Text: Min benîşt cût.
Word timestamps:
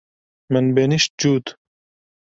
Min 0.51 0.65
benîşt 0.75 1.11
cût. 1.19 1.45